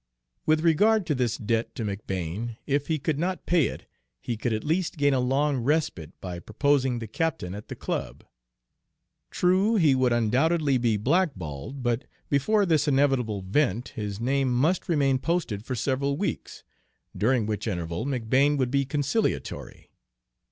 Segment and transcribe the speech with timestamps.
[0.47, 3.85] With regard to this debt to McBane, if he could not pay it,
[4.19, 8.23] he could at least gain a long respite by proposing the captain at the club.
[9.29, 15.19] True, he would undoubtedly be blackballed, but before this inevitable event his name must remain
[15.19, 16.63] posted for several weeks,
[17.15, 19.91] during which interval McBane would be conciliatory.